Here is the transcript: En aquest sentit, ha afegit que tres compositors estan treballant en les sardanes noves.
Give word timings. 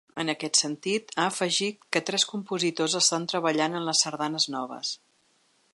En 0.21 0.31
aquest 0.33 0.55
sentit, 0.61 1.11
ha 1.17 1.25
afegit 1.31 1.85
que 1.97 2.01
tres 2.07 2.25
compositors 2.31 2.97
estan 3.01 3.29
treballant 3.35 3.77
en 3.81 3.87
les 3.91 4.05
sardanes 4.07 4.49
noves. 4.57 4.99